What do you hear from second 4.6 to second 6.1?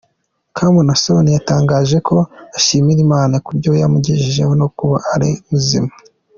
no kuba ari muzima.